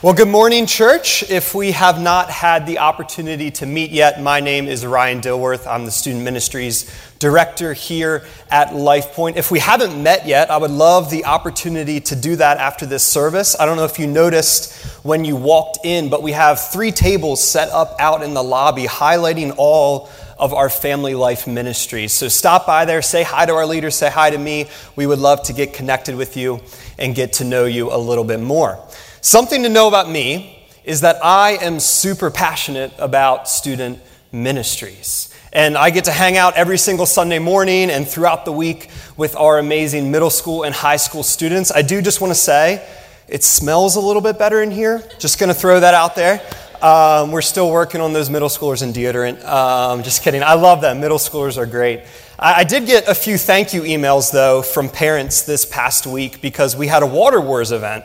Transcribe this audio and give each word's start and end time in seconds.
Well, 0.00 0.14
good 0.14 0.28
morning, 0.28 0.66
church. 0.66 1.28
If 1.28 1.56
we 1.56 1.72
have 1.72 2.00
not 2.00 2.30
had 2.30 2.68
the 2.68 2.78
opportunity 2.78 3.50
to 3.50 3.66
meet 3.66 3.90
yet, 3.90 4.22
my 4.22 4.38
name 4.38 4.68
is 4.68 4.86
Ryan 4.86 5.20
Dilworth. 5.20 5.66
I'm 5.66 5.86
the 5.86 5.90
Student 5.90 6.22
Ministries 6.22 6.88
Director 7.18 7.72
here 7.72 8.24
at 8.48 8.68
LifePoint. 8.68 9.34
If 9.34 9.50
we 9.50 9.58
haven't 9.58 10.00
met 10.00 10.24
yet, 10.24 10.52
I 10.52 10.56
would 10.56 10.70
love 10.70 11.10
the 11.10 11.24
opportunity 11.24 11.98
to 11.98 12.14
do 12.14 12.36
that 12.36 12.58
after 12.58 12.86
this 12.86 13.02
service. 13.02 13.58
I 13.58 13.66
don't 13.66 13.76
know 13.76 13.86
if 13.86 13.98
you 13.98 14.06
noticed 14.06 14.72
when 15.04 15.24
you 15.24 15.34
walked 15.34 15.80
in, 15.84 16.10
but 16.10 16.22
we 16.22 16.30
have 16.30 16.60
three 16.60 16.92
tables 16.92 17.42
set 17.42 17.68
up 17.70 17.96
out 17.98 18.22
in 18.22 18.34
the 18.34 18.44
lobby 18.44 18.84
highlighting 18.84 19.52
all 19.56 20.10
of 20.38 20.54
our 20.54 20.70
family 20.70 21.16
life 21.16 21.48
ministries. 21.48 22.12
So 22.12 22.28
stop 22.28 22.68
by 22.68 22.84
there, 22.84 23.02
say 23.02 23.24
hi 23.24 23.46
to 23.46 23.54
our 23.54 23.66
leaders, 23.66 23.96
say 23.96 24.10
hi 24.10 24.30
to 24.30 24.38
me. 24.38 24.68
We 24.94 25.06
would 25.06 25.18
love 25.18 25.42
to 25.46 25.52
get 25.52 25.74
connected 25.74 26.14
with 26.14 26.36
you 26.36 26.60
and 27.00 27.16
get 27.16 27.32
to 27.34 27.44
know 27.44 27.64
you 27.64 27.92
a 27.92 27.98
little 27.98 28.22
bit 28.22 28.38
more. 28.38 28.78
Something 29.20 29.64
to 29.64 29.68
know 29.68 29.88
about 29.88 30.08
me 30.08 30.64
is 30.84 31.00
that 31.00 31.24
I 31.24 31.52
am 31.60 31.80
super 31.80 32.30
passionate 32.30 32.92
about 32.98 33.48
student 33.48 33.98
ministries. 34.30 35.34
And 35.52 35.76
I 35.76 35.90
get 35.90 36.04
to 36.04 36.12
hang 36.12 36.36
out 36.36 36.54
every 36.54 36.78
single 36.78 37.04
Sunday 37.04 37.40
morning 37.40 37.90
and 37.90 38.06
throughout 38.06 38.44
the 38.44 38.52
week 38.52 38.90
with 39.16 39.34
our 39.34 39.58
amazing 39.58 40.12
middle 40.12 40.30
school 40.30 40.62
and 40.62 40.72
high 40.72 40.96
school 40.96 41.24
students. 41.24 41.72
I 41.72 41.82
do 41.82 42.00
just 42.00 42.20
want 42.20 42.30
to 42.30 42.38
say 42.38 42.86
it 43.26 43.42
smells 43.42 43.96
a 43.96 44.00
little 44.00 44.22
bit 44.22 44.38
better 44.38 44.62
in 44.62 44.70
here. 44.70 45.02
Just 45.18 45.40
going 45.40 45.48
to 45.48 45.54
throw 45.54 45.80
that 45.80 45.94
out 45.94 46.14
there. 46.14 46.40
Um, 46.80 47.32
we're 47.32 47.42
still 47.42 47.72
working 47.72 48.00
on 48.00 48.12
those 48.12 48.30
middle 48.30 48.48
schoolers 48.48 48.82
and 48.82 48.94
deodorant. 48.94 49.44
Um, 49.44 50.04
just 50.04 50.22
kidding. 50.22 50.44
I 50.44 50.54
love 50.54 50.80
them. 50.80 51.00
Middle 51.00 51.18
schoolers 51.18 51.58
are 51.58 51.66
great. 51.66 52.02
I, 52.38 52.60
I 52.60 52.64
did 52.64 52.86
get 52.86 53.08
a 53.08 53.14
few 53.14 53.36
thank 53.36 53.74
you 53.74 53.82
emails, 53.82 54.30
though, 54.30 54.62
from 54.62 54.88
parents 54.88 55.42
this 55.42 55.64
past 55.64 56.06
week 56.06 56.40
because 56.40 56.76
we 56.76 56.86
had 56.86 57.02
a 57.02 57.06
Water 57.06 57.40
Wars 57.40 57.72
event. 57.72 58.04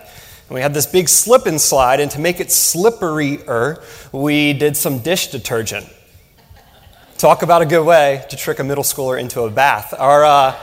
We 0.53 0.61
had 0.61 0.75
this 0.75 0.85
big 0.85 1.09
slip 1.09 1.47
and 1.47 1.59
slide, 1.59 1.99
and 1.99 2.11
to 2.11 2.19
make 2.19 2.39
it 2.39 2.49
slipperier, 2.49 3.81
we 4.11 4.53
did 4.53 4.77
some 4.77 4.99
dish 4.99 5.29
detergent. 5.29 5.91
Talk 7.17 7.41
about 7.41 7.63
a 7.63 7.65
good 7.65 7.83
way 7.83 8.23
to 8.29 8.37
trick 8.37 8.59
a 8.59 8.63
middle 8.63 8.83
schooler 8.83 9.19
into 9.19 9.41
a 9.41 9.49
bath. 9.49 9.95
Our, 9.97 10.23
uh, 10.23 10.55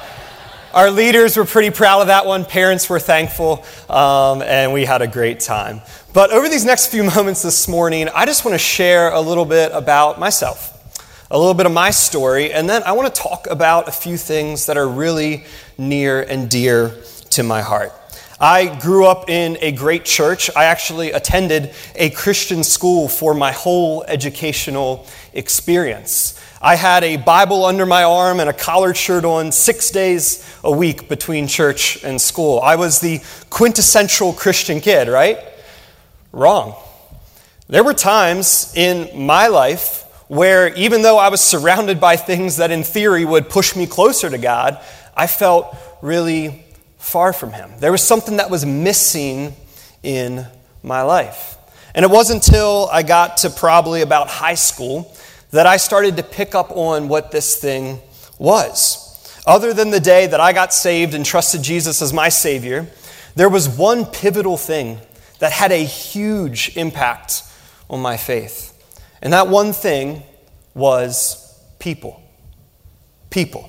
our 0.72 0.92
leaders 0.92 1.36
were 1.36 1.44
pretty 1.44 1.70
proud 1.70 2.02
of 2.02 2.06
that 2.06 2.24
one. 2.24 2.44
Parents 2.44 2.88
were 2.88 3.00
thankful, 3.00 3.64
um, 3.88 4.42
and 4.42 4.72
we 4.72 4.84
had 4.84 5.02
a 5.02 5.08
great 5.08 5.40
time. 5.40 5.80
But 6.14 6.30
over 6.30 6.48
these 6.48 6.64
next 6.64 6.86
few 6.86 7.02
moments 7.16 7.42
this 7.42 7.66
morning, 7.66 8.08
I 8.14 8.26
just 8.26 8.44
want 8.44 8.54
to 8.54 8.60
share 8.60 9.10
a 9.10 9.20
little 9.20 9.44
bit 9.44 9.72
about 9.74 10.20
myself, 10.20 11.02
a 11.32 11.36
little 11.36 11.54
bit 11.54 11.66
of 11.66 11.72
my 11.72 11.90
story, 11.90 12.52
and 12.52 12.70
then 12.70 12.84
I 12.84 12.92
want 12.92 13.12
to 13.12 13.20
talk 13.20 13.48
about 13.48 13.88
a 13.88 13.92
few 13.92 14.16
things 14.16 14.66
that 14.66 14.76
are 14.76 14.86
really 14.86 15.46
near 15.76 16.22
and 16.22 16.48
dear 16.48 16.94
to 17.30 17.42
my 17.42 17.60
heart. 17.60 17.92
I 18.42 18.74
grew 18.80 19.04
up 19.04 19.28
in 19.28 19.58
a 19.60 19.70
great 19.70 20.06
church. 20.06 20.50
I 20.56 20.64
actually 20.64 21.12
attended 21.12 21.74
a 21.94 22.08
Christian 22.08 22.64
school 22.64 23.06
for 23.06 23.34
my 23.34 23.52
whole 23.52 24.02
educational 24.04 25.06
experience. 25.34 26.40
I 26.62 26.76
had 26.76 27.04
a 27.04 27.18
Bible 27.18 27.66
under 27.66 27.84
my 27.84 28.02
arm 28.02 28.40
and 28.40 28.48
a 28.48 28.54
collared 28.54 28.96
shirt 28.96 29.26
on 29.26 29.52
six 29.52 29.90
days 29.90 30.42
a 30.64 30.72
week 30.72 31.06
between 31.06 31.48
church 31.48 32.02
and 32.02 32.18
school. 32.18 32.60
I 32.60 32.76
was 32.76 33.00
the 33.00 33.20
quintessential 33.50 34.32
Christian 34.32 34.80
kid, 34.80 35.08
right? 35.08 35.38
Wrong. 36.32 36.74
There 37.68 37.84
were 37.84 37.94
times 37.94 38.72
in 38.74 39.26
my 39.26 39.48
life 39.48 40.04
where, 40.28 40.72
even 40.76 41.02
though 41.02 41.18
I 41.18 41.28
was 41.28 41.42
surrounded 41.42 42.00
by 42.00 42.16
things 42.16 42.56
that 42.56 42.70
in 42.70 42.84
theory 42.84 43.26
would 43.26 43.50
push 43.50 43.76
me 43.76 43.86
closer 43.86 44.30
to 44.30 44.38
God, 44.38 44.82
I 45.14 45.26
felt 45.26 45.76
really 46.00 46.64
far 47.00 47.32
from 47.32 47.52
Him. 47.52 47.72
There 47.78 47.90
was 47.90 48.02
something 48.02 48.36
that 48.36 48.50
was 48.50 48.64
missing 48.64 49.54
in 50.02 50.46
my 50.82 51.02
life. 51.02 51.56
And 51.94 52.04
it 52.04 52.10
wasn't 52.10 52.46
until 52.46 52.88
I 52.92 53.02
got 53.02 53.38
to 53.38 53.50
probably 53.50 54.02
about 54.02 54.28
high 54.28 54.54
school 54.54 55.12
that 55.50 55.66
I 55.66 55.76
started 55.76 56.16
to 56.18 56.22
pick 56.22 56.54
up 56.54 56.70
on 56.70 57.08
what 57.08 57.32
this 57.32 57.56
thing 57.56 57.98
was. 58.38 59.06
Other 59.46 59.72
than 59.72 59.90
the 59.90 60.00
day 60.00 60.26
that 60.26 60.38
I 60.38 60.52
got 60.52 60.72
saved 60.72 61.14
and 61.14 61.26
trusted 61.26 61.62
Jesus 61.62 62.00
as 62.00 62.12
my 62.12 62.28
Savior, 62.28 62.86
there 63.34 63.48
was 63.48 63.68
one 63.68 64.04
pivotal 64.04 64.56
thing 64.56 64.98
that 65.40 65.50
had 65.50 65.72
a 65.72 65.84
huge 65.84 66.76
impact 66.76 67.42
on 67.88 68.00
my 68.00 68.16
faith. 68.16 68.66
And 69.22 69.32
that 69.32 69.48
one 69.48 69.72
thing 69.72 70.22
was 70.74 71.58
people. 71.78 72.22
People. 73.30 73.68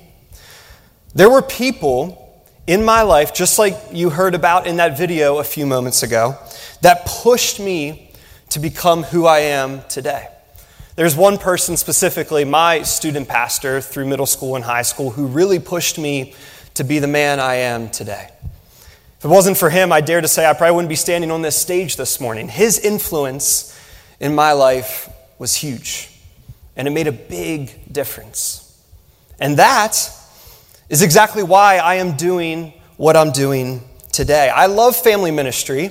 There 1.16 1.30
were 1.30 1.42
people 1.42 2.21
in 2.68 2.86
my 2.86 3.02
life, 3.02 3.34
just 3.34 3.58
like 3.58 3.78
you 3.92 4.10
heard 4.10 4.36
about 4.36 4.68
in 4.68 4.78
that 4.78 4.98
video 4.98 5.40
a 5.40 5.44
few 5.44 5.66
moments 5.66 6.04
ago, 6.04 6.38
that 6.82 7.06
pushed 7.06 7.60
me 7.60 8.12
to 8.50 8.60
become 8.60 9.04
who 9.04 9.26
I 9.26 9.40
am 9.40 9.82
today. 9.90 10.28
There's 10.96 11.16
one 11.16 11.38
person 11.38 11.78
specifically, 11.78 12.46
my 12.46 12.84
student 12.84 13.28
pastor 13.28 13.82
through 13.82 14.08
middle 14.08 14.26
school 14.26 14.56
and 14.56 14.64
high 14.66 14.82
school, 14.82 15.10
who 15.10 15.26
really 15.26 15.60
pushed 15.60 15.98
me 15.98 16.36
to 16.76 16.84
be 16.84 17.00
the 17.00 17.08
man 17.08 17.40
I 17.40 17.56
am 17.56 17.90
today. 17.90 18.30
If 19.18 19.26
it 19.26 19.30
wasn't 19.30 19.58
for 19.58 19.70
him, 19.70 19.92
I 19.92 20.02
dare 20.02 20.22
to 20.22 20.28
say 20.28 20.46
I 20.46 20.54
probably 20.54 20.76
wouldn't 20.76 20.90
be 20.90 20.96
standing 20.96 21.32
on 21.32 21.42
this 21.42 21.56
stage 21.56 21.96
this 21.96 22.20
morning. 22.20 22.50
His 22.50 22.80
influence 22.80 23.78
in 24.20 24.36
my 24.36 24.52
life 24.52 25.10
was 25.40 25.56
huge, 25.56 26.10
and 26.76 26.88
it 26.88 26.92
made 26.92 27.08
a 27.08 27.12
big 27.12 27.92
difference. 27.92 28.84
And 29.40 29.58
that 29.58 30.12
is 30.91 31.02
exactly 31.02 31.41
why 31.41 31.78
I 31.78 31.96
am 31.96 32.18
doing 32.18 32.74
what 32.97 33.16
I'm 33.16 33.31
doing 33.31 33.81
today. 34.12 34.50
I 34.50 34.66
love 34.66 34.94
family 34.94 35.31
ministry 35.31 35.90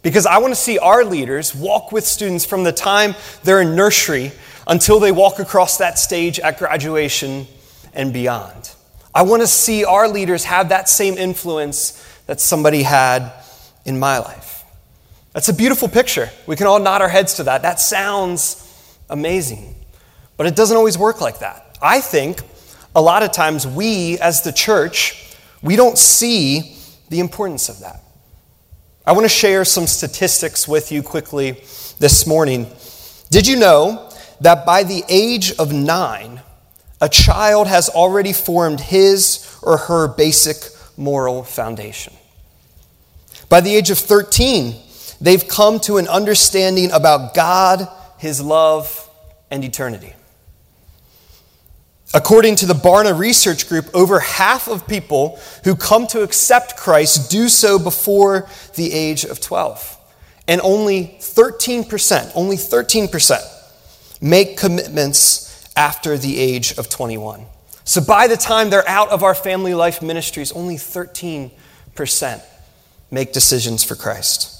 because 0.00 0.26
I 0.26 0.38
want 0.38 0.52
to 0.54 0.60
see 0.60 0.78
our 0.78 1.04
leaders 1.04 1.56
walk 1.56 1.90
with 1.90 2.06
students 2.06 2.44
from 2.44 2.62
the 2.62 2.70
time 2.70 3.16
they're 3.42 3.60
in 3.60 3.74
nursery 3.74 4.30
until 4.68 5.00
they 5.00 5.10
walk 5.10 5.40
across 5.40 5.78
that 5.78 5.98
stage 5.98 6.38
at 6.38 6.56
graduation 6.56 7.48
and 7.92 8.12
beyond. 8.12 8.70
I 9.12 9.22
want 9.22 9.42
to 9.42 9.48
see 9.48 9.84
our 9.84 10.08
leaders 10.08 10.44
have 10.44 10.68
that 10.68 10.88
same 10.88 11.18
influence 11.18 12.00
that 12.26 12.40
somebody 12.40 12.84
had 12.84 13.32
in 13.84 13.98
my 13.98 14.18
life. 14.18 14.62
That's 15.32 15.48
a 15.48 15.54
beautiful 15.54 15.88
picture. 15.88 16.30
We 16.46 16.54
can 16.54 16.68
all 16.68 16.78
nod 16.78 17.02
our 17.02 17.08
heads 17.08 17.34
to 17.34 17.42
that. 17.44 17.62
That 17.62 17.80
sounds 17.80 18.64
amazing. 19.10 19.74
But 20.36 20.46
it 20.46 20.54
doesn't 20.54 20.76
always 20.76 20.96
work 20.96 21.20
like 21.20 21.40
that. 21.40 21.76
I 21.82 22.00
think 22.00 22.40
a 22.94 23.02
lot 23.02 23.22
of 23.22 23.32
times 23.32 23.66
we, 23.66 24.18
as 24.18 24.42
the 24.42 24.52
church, 24.52 25.34
we 25.62 25.76
don't 25.76 25.98
see 25.98 26.76
the 27.08 27.20
importance 27.20 27.68
of 27.68 27.80
that. 27.80 28.00
I 29.06 29.12
want 29.12 29.24
to 29.24 29.28
share 29.28 29.64
some 29.64 29.86
statistics 29.86 30.68
with 30.68 30.92
you 30.92 31.02
quickly 31.02 31.52
this 31.98 32.26
morning. 32.26 32.70
Did 33.30 33.46
you 33.46 33.58
know 33.58 34.10
that 34.40 34.66
by 34.66 34.82
the 34.82 35.02
age 35.08 35.52
of 35.52 35.72
nine, 35.72 36.42
a 37.00 37.08
child 37.08 37.68
has 37.68 37.88
already 37.88 38.32
formed 38.32 38.80
his 38.80 39.58
or 39.62 39.76
her 39.76 40.08
basic 40.08 40.56
moral 40.96 41.42
foundation? 41.42 42.12
By 43.48 43.62
the 43.62 43.74
age 43.74 43.90
of 43.90 43.98
13, 43.98 44.76
they've 45.20 45.46
come 45.48 45.80
to 45.80 45.96
an 45.96 46.06
understanding 46.08 46.90
about 46.92 47.34
God, 47.34 47.88
His 48.18 48.42
love, 48.42 49.08
and 49.50 49.64
eternity. 49.64 50.12
According 52.14 52.56
to 52.56 52.66
the 52.66 52.74
Barna 52.74 53.18
Research 53.18 53.68
Group, 53.68 53.90
over 53.94 54.18
half 54.18 54.66
of 54.66 54.86
people 54.88 55.38
who 55.64 55.76
come 55.76 56.06
to 56.08 56.22
accept 56.22 56.76
Christ 56.76 57.30
do 57.30 57.48
so 57.48 57.78
before 57.78 58.48
the 58.76 58.92
age 58.92 59.24
of 59.24 59.40
12. 59.40 59.96
And 60.46 60.62
only 60.62 61.18
13%, 61.20 62.32
only 62.34 62.56
13% 62.56 64.22
make 64.22 64.56
commitments 64.56 65.70
after 65.76 66.16
the 66.16 66.38
age 66.38 66.76
of 66.78 66.88
21. 66.88 67.44
So 67.84 68.00
by 68.00 68.26
the 68.26 68.36
time 68.36 68.70
they're 68.70 68.88
out 68.88 69.10
of 69.10 69.22
our 69.22 69.34
family 69.34 69.74
life 69.74 70.00
ministries, 70.00 70.50
only 70.52 70.76
13% 70.76 71.50
make 73.10 73.32
decisions 73.32 73.84
for 73.84 73.94
Christ. 73.94 74.54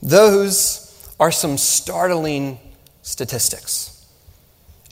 Those 0.00 1.12
are 1.18 1.32
some 1.32 1.58
startling 1.58 2.58
statistics. 3.02 3.91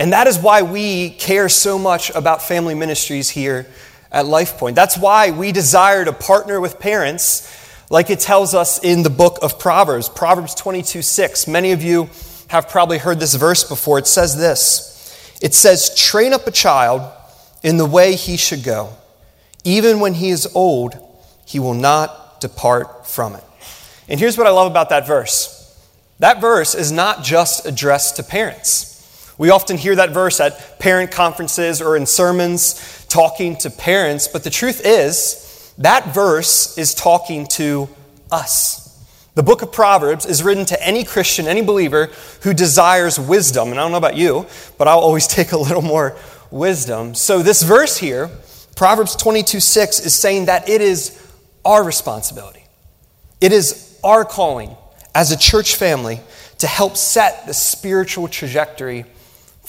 And 0.00 0.14
that 0.14 0.26
is 0.26 0.38
why 0.38 0.62
we 0.62 1.10
care 1.10 1.50
so 1.50 1.78
much 1.78 2.08
about 2.08 2.40
family 2.40 2.74
ministries 2.74 3.28
here 3.28 3.66
at 4.10 4.24
LifePoint. 4.24 4.74
That's 4.74 4.96
why 4.96 5.30
we 5.30 5.52
desire 5.52 6.06
to 6.06 6.12
partner 6.14 6.58
with 6.58 6.80
parents, 6.80 7.46
like 7.90 8.08
it 8.08 8.18
tells 8.18 8.54
us 8.54 8.82
in 8.82 9.02
the 9.02 9.10
book 9.10 9.38
of 9.42 9.58
Proverbs, 9.58 10.08
Proverbs 10.08 10.54
22 10.54 11.02
6. 11.02 11.46
Many 11.46 11.72
of 11.72 11.82
you 11.82 12.08
have 12.48 12.70
probably 12.70 12.96
heard 12.96 13.20
this 13.20 13.34
verse 13.34 13.62
before. 13.62 13.98
It 13.98 14.06
says 14.06 14.38
this 14.38 15.38
It 15.42 15.52
says, 15.52 15.94
Train 15.94 16.32
up 16.32 16.46
a 16.46 16.50
child 16.50 17.02
in 17.62 17.76
the 17.76 17.84
way 17.84 18.14
he 18.14 18.38
should 18.38 18.64
go. 18.64 18.94
Even 19.64 20.00
when 20.00 20.14
he 20.14 20.30
is 20.30 20.50
old, 20.54 20.96
he 21.44 21.58
will 21.58 21.74
not 21.74 22.40
depart 22.40 23.06
from 23.06 23.34
it. 23.34 23.44
And 24.08 24.18
here's 24.18 24.38
what 24.38 24.46
I 24.46 24.50
love 24.50 24.70
about 24.70 24.88
that 24.88 25.06
verse 25.06 25.58
that 26.20 26.40
verse 26.40 26.74
is 26.74 26.90
not 26.90 27.22
just 27.22 27.66
addressed 27.66 28.16
to 28.16 28.22
parents. 28.22 28.89
We 29.40 29.48
often 29.48 29.78
hear 29.78 29.96
that 29.96 30.10
verse 30.10 30.38
at 30.38 30.78
parent 30.78 31.12
conferences 31.12 31.80
or 31.80 31.96
in 31.96 32.04
sermons 32.04 33.06
talking 33.08 33.56
to 33.56 33.70
parents, 33.70 34.28
but 34.28 34.44
the 34.44 34.50
truth 34.50 34.82
is, 34.84 35.72
that 35.78 36.12
verse 36.12 36.76
is 36.76 36.92
talking 36.92 37.46
to 37.52 37.88
us. 38.30 39.02
The 39.36 39.42
book 39.42 39.62
of 39.62 39.72
Proverbs 39.72 40.26
is 40.26 40.42
written 40.42 40.66
to 40.66 40.86
any 40.86 41.04
Christian, 41.04 41.46
any 41.46 41.62
believer 41.62 42.10
who 42.42 42.52
desires 42.52 43.18
wisdom. 43.18 43.70
And 43.70 43.80
I 43.80 43.82
don't 43.82 43.92
know 43.92 43.96
about 43.96 44.14
you, 44.14 44.44
but 44.76 44.88
I'll 44.88 44.98
always 44.98 45.26
take 45.38 45.52
a 45.52 45.58
little 45.58 45.80
more 45.80 46.18
wisdom. 46.50 47.14
So, 47.14 47.42
this 47.42 47.62
verse 47.62 47.96
here, 47.96 48.28
Proverbs 48.76 49.16
22 49.16 49.58
6, 49.58 50.00
is 50.00 50.14
saying 50.14 50.44
that 50.46 50.68
it 50.68 50.82
is 50.82 51.18
our 51.64 51.82
responsibility. 51.82 52.66
It 53.40 53.52
is 53.52 53.98
our 54.04 54.26
calling 54.26 54.76
as 55.14 55.32
a 55.32 55.38
church 55.38 55.76
family 55.76 56.20
to 56.58 56.66
help 56.66 56.98
set 56.98 57.46
the 57.46 57.54
spiritual 57.54 58.28
trajectory 58.28 59.06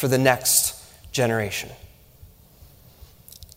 for 0.02 0.08
the 0.08 0.18
next 0.18 0.84
generation. 1.12 1.70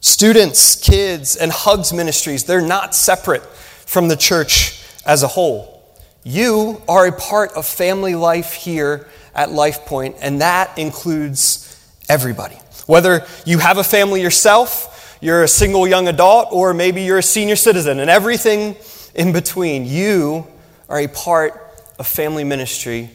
Students, 0.01 0.77
kids, 0.77 1.37
and 1.37 1.51
Hugs 1.51 1.91
ministries, 1.91 2.45
they're 2.45 2.61
not 2.61 2.95
separate 2.95 3.43
from 3.47 4.09
the 4.09 4.17
church 4.17 4.85
as 5.07 5.23
a 5.23 5.27
whole. 5.27 5.83
You 6.23 6.83
are 6.87 7.07
a 7.07 7.13
part 7.13 7.53
of 7.55 7.65
family 7.65 8.15
life 8.15 8.53
here 8.53 9.09
at 9.35 9.53
Life 9.53 9.87
Point, 9.87 10.17
and 10.21 10.43
that 10.43 10.79
includes 10.79 11.83
everybody. 12.11 12.57
Whether 12.87 13.25
you 13.47 13.57
have 13.57 13.79
a 13.79 13.85
family 13.85 14.21
yourself, 14.21 15.17
you're 15.23 15.45
a 15.45 15.49
single 15.49 15.89
young 15.89 16.09
adult, 16.09 16.49
or 16.53 16.75
maybe 16.75 17.05
you're 17.05 17.17
a 17.17 17.23
senior 17.23 17.57
citizen, 17.57 18.01
and 18.01 18.11
everything 18.11 18.77
in 19.15 19.33
between, 19.33 19.87
you 19.87 20.47
are 20.91 21.01
a 21.01 21.09
part 21.09 21.55
of 21.99 22.07
family 22.07 22.45
ministry 22.45 23.09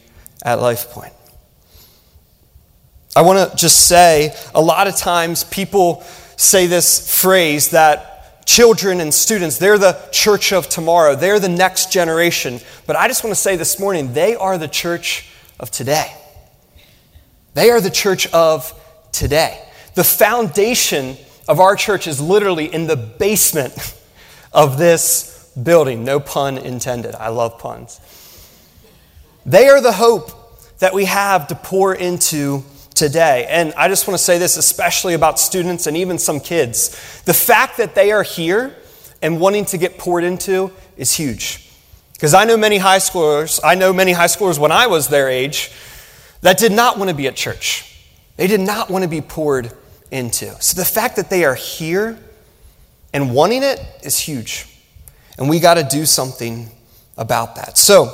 at 0.44 0.60
Life 0.60 0.90
Point. 0.90 1.14
I 3.20 3.22
want 3.22 3.52
to 3.52 3.58
just 3.58 3.86
say 3.86 4.34
a 4.56 4.62
lot 4.62 4.88
of 4.88 4.96
times 4.96 5.44
people 5.44 6.04
say 6.38 6.68
this 6.68 7.22
phrase 7.22 7.72
that 7.72 8.46
children 8.46 9.02
and 9.02 9.14
students, 9.14 9.58
they're 9.58 9.78
the 9.78 10.00
church 10.14 10.54
of 10.54 10.70
tomorrow, 10.70 11.16
they're 11.16 11.42
the 11.42 11.50
next 11.50 11.92
generation. 11.92 12.62
But 12.88 12.96
I 12.96 13.10
just 13.10 13.22
want 13.22 13.36
to 13.36 13.42
say 13.42 13.58
this 13.58 13.78
morning, 13.78 14.14
they 14.14 14.36
are 14.36 14.58
the 14.58 14.70
church 14.70 15.30
of 15.60 15.70
today. 15.70 16.16
They 17.56 17.72
are 17.72 17.82
the 17.82 17.90
church 17.90 18.26
of 18.28 18.74
today. 19.12 19.68
The 19.96 20.06
foundation 20.06 21.18
of 21.46 21.60
our 21.60 21.76
church 21.76 22.08
is 22.08 22.22
literally 22.22 22.74
in 22.74 22.88
the 22.88 22.96
basement 22.96 23.98
of 24.54 24.78
this 24.78 25.52
building. 25.62 26.06
No 26.06 26.22
pun 26.22 26.58
intended. 26.58 27.16
I 27.16 27.28
love 27.28 27.60
puns. 27.60 28.00
They 29.46 29.68
are 29.68 29.82
the 29.82 29.92
hope 29.92 30.80
that 30.80 30.94
we 30.94 31.04
have 31.04 31.48
to 31.48 31.56
pour 31.56 31.94
into 31.94 32.64
today. 33.00 33.48
And 33.50 33.74
I 33.76 33.88
just 33.88 34.08
want 34.08 34.18
to 34.18 34.24
say 34.24 34.38
this, 34.38 34.58
especially 34.58 35.14
about 35.14 35.40
students 35.40 35.88
and 35.88 35.98
even 35.98 36.20
some 36.20 36.40
kids. 36.40 36.90
The 37.24 37.34
fact 37.34 37.78
that 37.78 37.96
they 37.96 38.12
are 38.12 38.24
here 38.24 38.76
and 39.22 39.40
wanting 39.40 39.66
to 39.66 39.78
get 39.78 39.98
poured 39.98 40.24
into 40.24 40.72
is 40.98 41.16
huge. 41.16 41.72
Because 42.14 42.34
I 42.34 42.44
know 42.44 42.58
many 42.58 42.78
high 42.78 42.98
schoolers, 42.98 43.62
I 43.64 43.76
know 43.76 43.94
many 43.94 44.12
high 44.12 44.26
schoolers 44.26 44.60
when 44.60 44.72
I 44.72 44.88
was 44.88 45.08
their 45.08 45.30
age, 45.30 45.72
that 46.42 46.58
did 46.58 46.74
not 46.74 46.98
want 46.98 47.10
to 47.10 47.16
be 47.16 47.28
at 47.28 47.36
church. 47.36 48.06
They 48.36 48.48
did 48.48 48.60
not 48.60 48.90
want 48.90 49.04
to 49.04 49.10
be 49.10 49.22
poured 49.22 49.72
into. 50.12 50.54
So 50.62 50.80
the 50.80 50.86
fact 50.86 51.16
that 51.16 51.30
they 51.30 51.46
are 51.46 51.56
here 51.56 52.20
and 53.14 53.34
wanting 53.34 53.64
it 53.64 53.80
is 54.04 54.20
huge. 54.20 54.68
And 55.38 55.50
we 55.50 55.62
got 55.62 55.76
to 55.76 55.84
do 55.84 56.06
something 56.06 56.70
about 57.18 57.56
that. 57.56 57.78
So, 57.78 58.08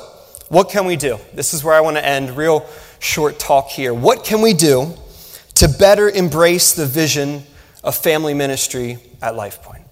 what 0.48 0.70
can 0.70 0.86
we 0.86 0.94
do? 0.94 1.18
This 1.34 1.54
is 1.54 1.64
where 1.64 1.74
I 1.74 1.80
want 1.80 1.96
to 1.96 2.04
end. 2.04 2.36
Real 2.36 2.64
short 2.98 3.38
talk 3.38 3.68
here. 3.68 3.92
What 3.94 4.24
can 4.24 4.40
we 4.42 4.52
do 4.52 4.94
to 5.54 5.68
better 5.68 6.08
embrace 6.08 6.74
the 6.74 6.86
vision 6.86 7.44
of 7.82 7.96
family 7.96 8.34
ministry 8.34 8.98
at 9.22 9.34
LifePoint? 9.34 9.82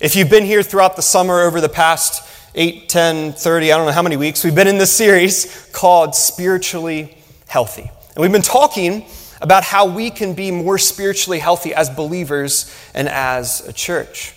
If 0.00 0.14
you've 0.14 0.30
been 0.30 0.44
here 0.44 0.62
throughout 0.62 0.96
the 0.96 1.02
summer 1.02 1.40
over 1.40 1.60
the 1.60 1.68
past 1.68 2.22
8, 2.54 2.88
10, 2.88 3.32
30, 3.32 3.72
I 3.72 3.76
don't 3.76 3.86
know 3.86 3.92
how 3.92 4.02
many 4.02 4.16
weeks, 4.16 4.44
we've 4.44 4.54
been 4.54 4.68
in 4.68 4.78
this 4.78 4.92
series 4.92 5.68
called 5.72 6.14
Spiritually 6.14 7.16
Healthy. 7.46 7.90
And 8.14 8.22
we've 8.22 8.32
been 8.32 8.42
talking 8.42 9.06
about 9.40 9.64
how 9.64 9.86
we 9.86 10.10
can 10.10 10.34
be 10.34 10.50
more 10.50 10.78
spiritually 10.78 11.38
healthy 11.38 11.74
as 11.74 11.90
believers 11.90 12.74
and 12.94 13.08
as 13.08 13.66
a 13.66 13.72
church. 13.72 14.34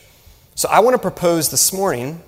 So 0.55 0.69
I 0.69 0.79
want 0.79 0.93
to 0.95 0.99
propose 0.99 1.49
this 1.49 1.73
morning 1.73 2.21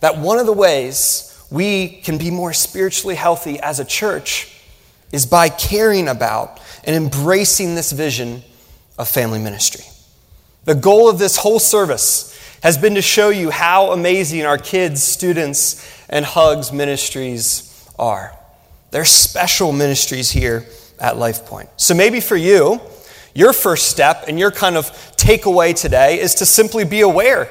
that 0.00 0.18
one 0.18 0.38
of 0.38 0.46
the 0.46 0.52
ways 0.52 1.44
we 1.50 1.88
can 1.88 2.18
be 2.18 2.30
more 2.30 2.52
spiritually 2.52 3.14
healthy 3.14 3.58
as 3.60 3.80
a 3.80 3.84
church 3.84 4.55
is 5.12 5.26
by 5.26 5.48
caring 5.48 6.08
about 6.08 6.60
and 6.84 6.96
embracing 6.96 7.74
this 7.74 7.92
vision 7.92 8.42
of 8.98 9.08
family 9.08 9.38
ministry. 9.38 9.84
The 10.64 10.74
goal 10.74 11.08
of 11.08 11.18
this 11.18 11.36
whole 11.36 11.58
service 11.58 12.32
has 12.62 12.78
been 12.78 12.94
to 12.94 13.02
show 13.02 13.28
you 13.28 13.50
how 13.50 13.92
amazing 13.92 14.44
our 14.44 14.58
kids, 14.58 15.02
students, 15.02 16.04
and 16.08 16.24
hugs 16.24 16.72
ministries 16.72 17.88
are. 17.98 18.36
They're 18.90 19.04
special 19.04 19.72
ministries 19.72 20.30
here 20.30 20.66
at 20.98 21.14
LifePoint. 21.14 21.68
So 21.76 21.94
maybe 21.94 22.20
for 22.20 22.36
you, 22.36 22.80
your 23.34 23.52
first 23.52 23.88
step 23.88 24.24
and 24.28 24.38
your 24.38 24.50
kind 24.50 24.76
of 24.76 24.86
takeaway 25.16 25.78
today 25.78 26.18
is 26.18 26.36
to 26.36 26.46
simply 26.46 26.84
be 26.84 27.02
aware 27.02 27.48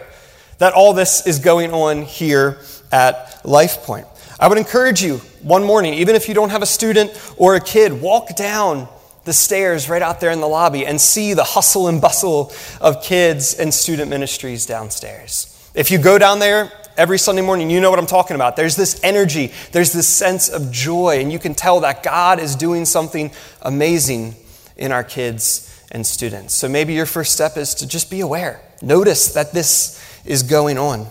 that 0.58 0.74
all 0.74 0.94
this 0.94 1.28
is 1.28 1.40
going 1.40 1.72
on 1.72 2.02
here 2.02 2.58
at 2.92 3.44
LifePoint. 3.44 4.08
I 4.40 4.48
would 4.48 4.58
encourage 4.58 5.02
you 5.02 5.18
one 5.42 5.64
morning, 5.64 5.94
even 5.96 6.16
if 6.16 6.28
you 6.28 6.34
don't 6.34 6.50
have 6.50 6.62
a 6.62 6.66
student 6.66 7.12
or 7.38 7.56
a 7.56 7.62
kid, 7.62 8.02
walk 8.02 8.36
down 8.36 8.88
the 9.24 9.34
stairs 9.34 9.90
right 9.90 10.02
out 10.02 10.20
there 10.20 10.32
in 10.32 10.40
the 10.40 10.48
lobby 10.48 10.86
and 10.86 11.00
see 11.00 11.34
the 11.34 11.44
hustle 11.44 11.88
and 11.88 12.02
bustle 12.02 12.54
of 12.80 13.02
kids 13.02 13.54
and 13.54 13.74
student 13.74 14.10
ministries 14.10 14.66
downstairs. 14.66 15.52
If 15.74 15.90
you 15.90 15.98
go 15.98 16.18
down 16.18 16.40
there 16.40 16.72
every 16.98 17.18
Sunday 17.18 17.42
morning, 17.42 17.70
you 17.70 17.82
know 17.82 17.90
what 17.90 18.00
I'm 18.00 18.06
talking 18.06 18.36
about. 18.36 18.56
There's 18.56 18.76
this 18.76 19.00
energy, 19.04 19.52
there's 19.72 19.94
this 19.94 20.08
sense 20.08 20.50
of 20.50 20.72
joy, 20.72 21.20
and 21.20 21.32
you 21.32 21.40
can 21.40 21.56
tell 21.56 21.80
that 21.82 22.04
God 22.04 22.40
is 22.40 22.56
doing 22.56 22.86
something 22.86 23.32
amazing 23.62 24.36
in 24.78 24.92
our 24.92 25.04
kids 25.04 25.72
and 25.92 26.06
students. 26.06 26.54
So 26.54 26.70
maybe 26.70 26.94
your 26.94 27.06
first 27.06 27.34
step 27.34 27.58
is 27.58 27.76
to 27.76 27.88
just 27.88 28.10
be 28.12 28.22
aware. 28.22 28.62
Notice 28.82 29.34
that 29.34 29.54
this 29.54 30.02
is 30.26 30.44
going 30.44 30.78
on. 30.78 31.08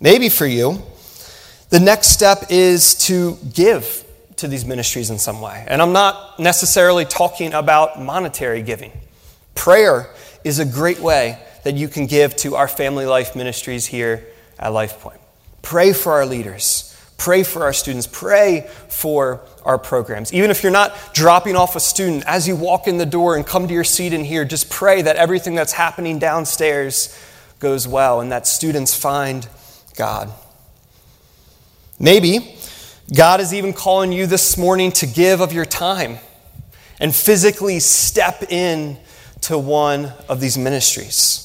Maybe 0.00 0.28
for 0.28 0.46
you, 0.46 0.82
the 1.70 1.80
next 1.80 2.08
step 2.08 2.44
is 2.50 2.94
to 3.06 3.36
give 3.52 4.04
to 4.36 4.48
these 4.48 4.64
ministries 4.64 5.10
in 5.10 5.18
some 5.18 5.40
way. 5.40 5.64
And 5.68 5.82
I'm 5.82 5.92
not 5.92 6.38
necessarily 6.38 7.04
talking 7.04 7.52
about 7.52 8.00
monetary 8.00 8.62
giving. 8.62 8.92
Prayer 9.54 10.08
is 10.44 10.58
a 10.58 10.64
great 10.64 11.00
way 11.00 11.38
that 11.64 11.74
you 11.74 11.88
can 11.88 12.06
give 12.06 12.36
to 12.36 12.54
our 12.54 12.68
family 12.68 13.04
life 13.04 13.34
ministries 13.34 13.86
here 13.86 14.24
at 14.58 14.72
LifePoint. 14.72 15.18
Pray 15.62 15.92
for 15.92 16.12
our 16.12 16.24
leaders. 16.24 16.84
Pray 17.18 17.42
for 17.42 17.64
our 17.64 17.72
students. 17.72 18.06
Pray 18.06 18.70
for 18.88 19.40
our 19.64 19.76
programs. 19.76 20.32
Even 20.32 20.50
if 20.50 20.62
you're 20.62 20.72
not 20.72 20.96
dropping 21.12 21.56
off 21.56 21.74
a 21.74 21.80
student, 21.80 22.22
as 22.26 22.46
you 22.46 22.54
walk 22.54 22.86
in 22.86 22.96
the 22.96 23.04
door 23.04 23.34
and 23.34 23.44
come 23.44 23.66
to 23.66 23.74
your 23.74 23.84
seat 23.84 24.12
in 24.12 24.24
here, 24.24 24.44
just 24.44 24.70
pray 24.70 25.02
that 25.02 25.16
everything 25.16 25.56
that's 25.56 25.72
happening 25.72 26.20
downstairs 26.20 27.18
goes 27.58 27.88
well 27.88 28.20
and 28.20 28.30
that 28.30 28.46
students 28.46 28.94
find 28.94 29.48
God. 29.96 30.32
Maybe 31.98 32.56
God 33.14 33.40
is 33.40 33.52
even 33.52 33.72
calling 33.72 34.12
you 34.12 34.26
this 34.26 34.56
morning 34.56 34.92
to 34.92 35.06
give 35.06 35.40
of 35.40 35.52
your 35.52 35.64
time 35.64 36.18
and 37.00 37.14
physically 37.14 37.80
step 37.80 38.44
in 38.50 38.98
to 39.42 39.58
one 39.58 40.12
of 40.28 40.40
these 40.40 40.56
ministries. 40.56 41.44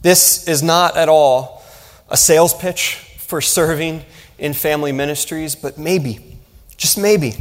This 0.00 0.48
is 0.48 0.62
not 0.62 0.96
at 0.96 1.08
all 1.08 1.62
a 2.08 2.16
sales 2.16 2.54
pitch 2.54 2.94
for 3.18 3.40
serving 3.40 4.04
in 4.38 4.54
family 4.54 4.92
ministries, 4.92 5.54
but 5.54 5.76
maybe, 5.76 6.38
just 6.76 6.96
maybe, 6.96 7.34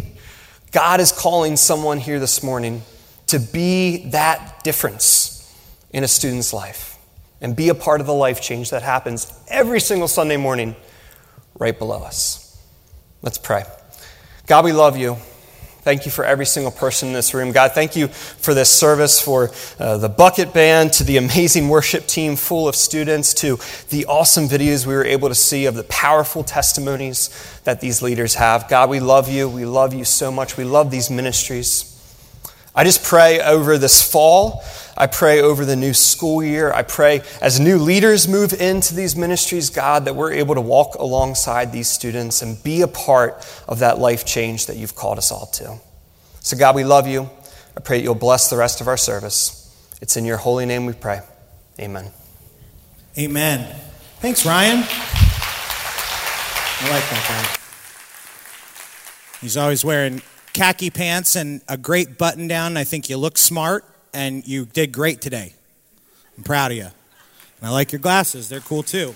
God 0.72 1.00
is 1.00 1.12
calling 1.12 1.56
someone 1.56 2.00
here 2.00 2.20
this 2.20 2.44
morning 2.44 2.82
to 3.28 3.40
be 3.40 4.10
that 4.10 4.64
difference 4.64 5.54
in 5.92 6.04
a 6.04 6.08
student's 6.08 6.52
life 6.52 6.98
and 7.40 7.56
be 7.56 7.70
a 7.70 7.76
part 7.76 8.02
of 8.02 8.08
the 8.08 8.14
life 8.14 8.42
change 8.42 8.72
that 8.72 8.82
happens 8.82 9.32
every 9.48 9.80
single 9.80 10.08
Sunday 10.08 10.38
morning 10.38 10.76
right 11.58 11.78
below 11.78 12.04
us. 12.04 12.62
Let's 13.22 13.38
pray. 13.38 13.64
God, 14.48 14.66
we 14.66 14.72
love 14.72 14.98
you. 14.98 15.18
Thank 15.86 16.06
you 16.06 16.12
for 16.12 16.26
every 16.26 16.48
single 16.48 16.72
person 16.72 17.10
in 17.10 17.14
this 17.14 17.36
room. 17.36 17.52
God, 17.52 17.74
thank 17.74 17.96
you 17.96 18.08
for 18.08 18.56
this 18.56 18.72
service, 18.72 19.22
for 19.22 19.52
uh, 19.78 19.98
the 19.98 20.10
bucket 20.10 20.52
band, 20.52 20.94
to 20.94 21.04
the 21.04 21.18
amazing 21.18 21.70
worship 21.70 22.08
team 22.08 22.36
full 22.36 22.68
of 22.68 22.76
students, 22.76 23.36
to 23.36 23.60
the 23.90 24.06
awesome 24.08 24.46
videos 24.46 24.88
we 24.88 24.96
were 24.96 25.06
able 25.06 25.30
to 25.30 25.36
see 25.36 25.68
of 25.68 25.76
the 25.76 25.84
powerful 25.84 26.44
testimonies 26.44 27.30
that 27.66 27.82
these 27.82 28.02
leaders 28.02 28.34
have. 28.34 28.68
God, 28.68 28.90
we 28.90 29.00
love 29.00 29.30
you. 29.30 29.48
We 29.48 29.66
love 29.66 29.94
you 29.94 30.06
so 30.06 30.32
much. 30.32 30.58
We 30.58 30.64
love 30.64 30.90
these 30.90 31.12
ministries. 31.12 31.92
I 32.74 32.84
just 32.84 33.04
pray 33.04 33.40
over 33.40 33.78
this 33.78 34.02
fall 34.02 34.64
I 34.98 35.08
pray 35.08 35.42
over 35.42 35.66
the 35.66 35.76
new 35.76 35.94
school 35.94 36.42
year. 36.42 36.72
I 36.72 36.84
pray 36.84 37.22
as 37.42 37.60
new 37.60 37.78
leaders 37.78 38.30
move 38.30 38.54
into 38.54 38.96
these 38.96 39.16
ministries, 39.16 39.70
God, 39.70 40.06
that 40.06 40.16
we're 40.16 40.32
able 40.32 40.56
to 40.56 40.62
walk 40.62 40.96
alongside 40.96 41.74
these 41.74 41.90
students 41.90 42.42
and 42.42 42.62
be 42.64 42.82
a 42.82 42.88
part 42.88 43.46
of 43.68 43.80
that 43.80 44.00
life 44.00 44.26
change 44.26 44.68
that 44.68 44.78
you've 44.78 44.96
called 44.96 45.18
us 45.18 45.32
all 45.32 45.48
to. 45.48 45.80
So, 46.40 46.56
God, 46.56 46.76
we 46.76 46.86
love 46.86 47.08
you. 47.08 47.30
I 47.76 47.82
pray 47.82 47.98
that 47.98 48.04
you'll 48.04 48.16
bless 48.16 48.50
the 48.50 48.56
rest 48.56 48.80
of 48.80 48.88
our 48.88 48.96
service. 48.96 49.62
It's 50.02 50.16
in 50.16 50.24
your 50.24 50.38
holy 50.38 50.66
name 50.66 50.86
we 50.86 50.94
pray. 50.94 51.20
Amen. 51.80 52.12
Amen. 53.18 53.76
Thanks, 54.20 54.46
Ryan. 54.46 54.78
I 56.78 56.90
like 56.90 57.10
that 57.10 57.26
guy. 57.28 57.62
He's 59.42 59.58
always 59.58 59.84
wearing 59.84 60.22
khaki 60.54 60.90
pants 60.90 61.36
and 61.36 61.62
a 61.68 61.78
great 61.78 62.18
button 62.18 62.48
down. 62.48 62.78
I 62.78 62.86
think 62.86 63.10
you 63.10 63.18
look 63.18 63.38
smart 63.38 63.84
and 64.16 64.48
you 64.48 64.66
did 64.66 64.92
great 64.92 65.22
today. 65.22 65.54
I'm 66.38 66.44
proud 66.44 66.72
of 66.72 66.78
you. 66.78 66.84
And 66.86 66.94
I 67.62 67.70
like 67.70 67.92
your 67.92 68.00
glasses, 68.00 68.50
they're 68.50 68.62
cool 68.62 68.82
too. 68.82 69.14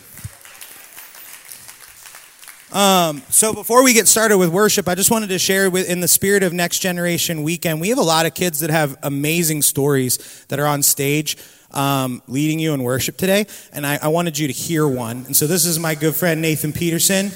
Um, 2.71 3.23
so 3.29 3.53
before 3.53 3.83
we 3.83 3.93
get 3.93 4.07
started 4.07 4.37
with 4.37 4.49
worship, 4.49 4.87
I 4.87 4.93
just 4.93 5.09
wanted 5.09 5.29
to 5.29 5.39
share 5.39 5.71
with, 5.71 5.89
in 5.89 6.01
the 6.01 6.07
spirit 6.07 6.43
of 6.43 6.53
Next 6.53 6.79
Generation 6.79 7.41
Weekend, 7.41 7.81
we 7.81 7.89
have 7.89 7.97
a 7.97 8.03
lot 8.03 8.27
of 8.27 8.35
kids 8.35 8.59
that 8.59 8.69
have 8.69 8.95
amazing 9.01 9.63
stories 9.63 10.45
that 10.49 10.59
are 10.59 10.67
on 10.67 10.83
stage 10.83 11.35
um, 11.71 12.21
leading 12.27 12.59
you 12.59 12.73
in 12.75 12.83
worship 12.83 13.17
today, 13.17 13.47
and 13.71 13.87
I, 13.87 13.99
I, 14.01 14.07
wanted 14.09 14.37
you 14.37 14.47
to 14.47 14.53
hear 14.53 14.87
one. 14.87 15.17
And 15.25 15.35
so 15.35 15.45
this 15.45 15.65
is 15.65 15.77
my 15.77 15.93
good 15.93 16.15
friend 16.15 16.41
Nathan 16.41 16.73
Peterson. 16.73 17.31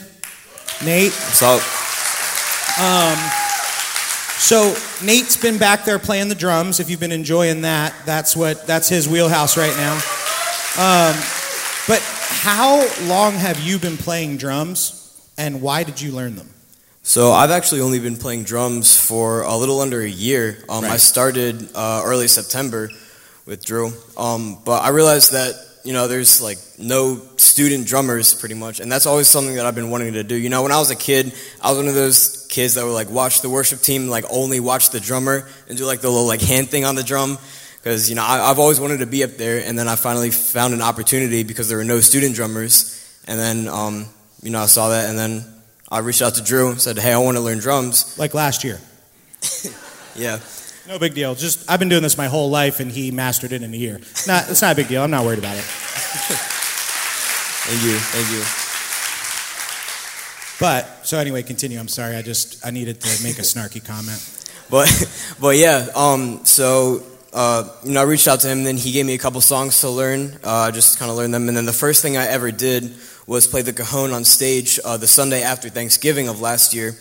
Nate, 0.84 1.12
what's 1.12 1.42
up? 1.44 1.62
Um, 2.80 3.53
so 4.44 4.76
Nate's 5.06 5.38
been 5.38 5.58
back 5.58 5.86
there 5.86 6.00
playing 6.00 6.30
the 6.30 6.36
drums. 6.36 6.80
If 6.80 6.90
you've 6.90 7.00
been 7.00 7.12
enjoying 7.12 7.62
that, 7.62 7.94
that's 8.06 8.36
what 8.36 8.68
that's 8.68 8.90
his 8.90 9.08
wheelhouse 9.08 9.58
right 9.58 9.76
now. 9.78 9.94
Um, 10.76 11.16
but 11.88 12.02
how 12.30 12.88
long 13.04 13.34
have 13.34 13.60
you 13.60 13.80
been 13.80 13.98
playing 13.98 14.38
drums? 14.38 15.00
and 15.38 15.62
why 15.62 15.84
did 15.84 16.02
you 16.02 16.12
learn 16.12 16.36
them? 16.36 16.50
So 17.02 17.32
I've 17.32 17.52
actually 17.52 17.82
only 17.82 18.00
been 18.00 18.16
playing 18.16 18.44
drums 18.44 18.98
for 18.98 19.42
a 19.42 19.56
little 19.56 19.82
under 19.82 20.02
a 20.02 20.08
year. 20.08 20.64
Um, 20.70 20.84
right. 20.84 20.94
I 20.94 20.98
started 20.98 21.70
uh, 21.76 22.02
early 22.06 22.28
September 22.28 22.90
with 23.46 23.66
Drew, 23.66 23.92
um, 24.18 24.60
but 24.64 24.84
I 24.84 24.90
realized 24.90 25.34
that 25.34 25.56
you 25.84 25.94
know 25.94 26.08
there's 26.08 26.42
like 26.42 26.58
no 26.78 27.22
student 27.38 27.88
drummers 27.88 28.34
pretty 28.34 28.56
much, 28.56 28.80
and 28.80 28.92
that's 28.92 29.06
always 29.06 29.28
something 29.28 29.56
that 29.56 29.66
I've 29.66 29.76
been 29.76 29.90
wanting 29.90 30.14
to 30.14 30.24
do. 30.24 30.36
You 30.36 30.50
know, 30.50 30.64
when 30.64 30.72
I 30.72 30.80
was 30.80 30.92
a 30.92 30.96
kid, 30.96 31.34
I 31.62 31.70
was 31.70 31.78
one 31.78 31.88
of 31.88 31.94
those 31.94 32.48
kids 32.50 32.76
that 32.76 32.86
would 32.86 32.92
like 32.92 33.10
watch 33.10 33.42
the 33.42 33.50
worship 33.50 33.82
team, 33.82 34.08
like 34.08 34.26
only 34.30 34.60
watch 34.60 34.90
the 34.92 35.00
drummer 35.00 35.48
and 35.68 35.78
do 35.78 35.86
like 35.86 36.02
the 36.02 36.10
little 36.10 36.28
like 36.28 36.42
hand 36.42 36.70
thing 36.70 36.86
on 36.86 36.96
the 36.96 37.04
drum. 37.04 37.38
Because 37.78 38.10
you 38.10 38.16
know 38.16 38.24
I, 38.24 38.50
I've 38.50 38.60
always 38.60 38.80
wanted 38.80 39.00
to 39.00 39.06
be 39.06 39.24
up 39.24 39.32
there, 39.32 39.62
and 39.66 39.78
then 39.78 39.88
I 39.88 39.96
finally 39.96 40.32
found 40.32 40.74
an 40.74 40.82
opportunity 40.82 41.44
because 41.44 41.68
there 41.68 41.78
were 41.78 41.84
no 41.84 42.00
student 42.00 42.36
drummers, 42.36 43.22
and 43.28 43.40
then 43.40 43.68
um, 43.68 44.08
you 44.44 44.52
know, 44.52 44.60
I 44.60 44.66
saw 44.66 44.90
that, 44.90 45.10
and 45.10 45.18
then 45.18 45.46
I 45.90 46.00
reached 46.00 46.22
out 46.22 46.36
to 46.36 46.44
Drew 46.44 46.70
and 46.70 46.82
said, 46.82 46.98
"Hey, 47.00 47.14
I 47.14 47.18
want 47.18 47.38
to 47.38 47.42
learn 47.42 47.60
drums." 47.60 48.18
Like 48.20 48.34
last 48.34 48.64
year. 48.64 48.80
yeah. 50.16 50.40
No 50.88 51.00
big 51.00 51.14
deal. 51.14 51.34
Just 51.34 51.70
I've 51.70 51.80
been 51.80 51.90
doing 51.90 52.04
this 52.04 52.18
my 52.18 52.28
whole 52.28 52.50
life, 52.50 52.80
and 52.82 52.92
he 52.92 53.10
mastered 53.12 53.54
it 53.54 53.64
in 53.64 53.74
a 53.74 53.78
year. 53.78 54.00
Not, 54.28 54.50
it's 54.50 54.62
not 54.62 54.74
a 54.74 54.76
big 54.76 54.90
deal. 54.90 55.02
I'm 55.02 55.12
not 55.12 55.24
worried 55.24 55.40
about 55.40 55.56
it. 55.56 55.64
thank 57.64 57.84
you. 57.84 57.98
Thank 57.98 58.32
you. 58.32 58.44
But 60.60 61.06
so 61.06 61.18
anyway, 61.20 61.44
continue. 61.44 61.80
I'm 61.80 61.88
sorry. 61.88 62.18
I 62.18 62.22
just 62.22 62.66
I 62.66 62.72
needed 62.72 63.00
to 63.02 63.24
make 63.24 63.40
a 63.40 63.44
snarky 63.44 63.84
comment. 63.84 64.30
But 64.70 64.90
but 65.40 65.58
yeah. 65.58 65.88
Um. 65.94 66.46
So 66.46 67.04
uh, 67.34 67.68
you 67.84 67.92
know, 67.92 68.02
I 68.02 68.04
reached 68.04 68.28
out 68.28 68.40
to 68.42 68.48
him, 68.48 68.60
and 68.60 68.68
then 68.68 68.78
he 68.78 68.92
gave 68.92 69.06
me 69.06 69.14
a 69.14 69.18
couple 69.18 69.42
songs 69.42 69.82
to 69.82 69.90
learn, 69.90 70.38
uh, 70.44 70.72
just 70.72 71.00
kind 71.00 71.12
of 71.12 71.18
learn 71.18 71.32
them. 71.32 71.48
And 71.48 71.58
then 71.58 71.66
the 71.66 71.74
first 71.74 72.02
thing 72.02 72.16
I 72.16 72.28
ever 72.28 72.52
did 72.52 72.96
was 73.28 73.48
play 73.48 73.62
the 73.62 73.74
cajon 73.74 74.12
on 74.14 74.24
stage 74.24 74.80
uh, 74.86 74.98
the 74.98 75.08
Sunday 75.08 75.44
after 75.44 75.70
Thanksgiving 75.70 76.28
of 76.28 76.42
last 76.42 76.74
year. 76.74 76.96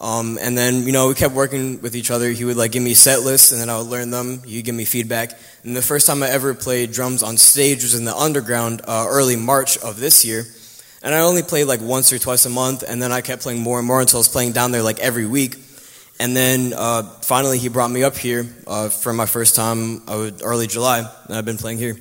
Um, 0.00 0.38
and 0.40 0.56
then, 0.56 0.84
you 0.84 0.92
know, 0.92 1.08
we 1.08 1.14
kept 1.14 1.34
working 1.34 1.80
with 1.80 1.96
each 1.96 2.10
other. 2.10 2.30
He 2.30 2.44
would 2.44 2.56
like 2.56 2.70
give 2.70 2.82
me 2.82 2.94
set 2.94 3.22
lists 3.22 3.50
and 3.50 3.60
then 3.60 3.68
I 3.68 3.78
would 3.78 3.88
learn 3.88 4.10
them. 4.10 4.42
He'd 4.44 4.64
give 4.64 4.74
me 4.74 4.84
feedback. 4.84 5.32
And 5.64 5.76
the 5.76 5.82
first 5.82 6.06
time 6.06 6.22
I 6.22 6.28
ever 6.28 6.54
played 6.54 6.92
drums 6.92 7.22
on 7.22 7.36
stage 7.36 7.82
was 7.82 7.94
in 7.94 8.04
the 8.04 8.14
underground 8.14 8.82
uh, 8.86 9.06
early 9.08 9.34
March 9.34 9.76
of 9.78 9.98
this 9.98 10.24
year. 10.24 10.44
And 11.02 11.14
I 11.14 11.20
only 11.20 11.42
played 11.42 11.64
like 11.64 11.80
once 11.80 12.12
or 12.12 12.18
twice 12.18 12.46
a 12.46 12.50
month. 12.50 12.84
And 12.86 13.02
then 13.02 13.10
I 13.10 13.22
kept 13.22 13.42
playing 13.42 13.60
more 13.60 13.78
and 13.78 13.86
more 13.86 14.00
until 14.00 14.18
I 14.18 14.20
was 14.20 14.28
playing 14.28 14.52
down 14.52 14.70
there 14.70 14.82
like 14.82 15.00
every 15.00 15.26
week. 15.26 15.56
And 16.20 16.36
then 16.36 16.74
uh, 16.76 17.02
finally 17.22 17.58
he 17.58 17.68
brought 17.68 17.90
me 17.90 18.04
up 18.04 18.16
here 18.16 18.46
uh, 18.68 18.88
for 18.90 19.12
my 19.12 19.26
first 19.26 19.56
time 19.56 20.02
uh, 20.08 20.30
early 20.44 20.68
July. 20.68 20.98
And 21.26 21.36
I've 21.36 21.44
been 21.44 21.58
playing 21.58 21.78
here. 21.78 21.96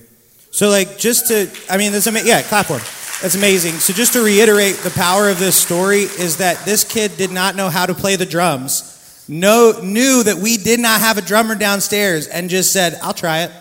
So 0.51 0.70
like 0.70 1.00
just 1.00 1.27
to, 1.30 1.50
I 1.68 1.77
mean, 1.77 1.92
this, 1.92 2.06
yeah, 2.25 2.44
clap 2.44 2.68
for 2.68 2.77
him. 2.77 2.97
That's 3.22 3.36
amazing. 3.36 3.74
So, 3.74 3.94
just 3.94 4.14
to 4.14 4.24
reiterate, 4.24 4.76
the 4.78 4.92
power 4.92 5.30
of 5.30 5.40
this 5.40 5.56
story 5.56 6.02
is 6.02 6.38
that 6.38 6.66
this 6.66 6.84
kid 6.84 7.18
did 7.18 7.32
not 7.32 7.56
know 7.56 7.70
how 7.70 7.88
to 7.88 7.96
play 7.96 8.16
the 8.16 8.28
drums, 8.28 9.26
no, 9.28 9.80
knew 9.84 10.24
that 10.24 10.38
we 10.38 10.58
did 10.58 10.80
not 10.80 11.02
have 11.02 11.18
a 11.18 11.22
drummer 11.22 11.56
downstairs, 11.56 12.28
and 12.28 12.50
just 12.50 12.72
said, 12.72 12.98
I'll 13.02 13.14
try 13.16 13.44
it. 13.44 13.52